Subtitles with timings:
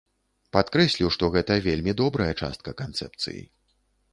[0.55, 3.41] Падкрэслю, што гэта вельмі добрая частка канцэпцыі.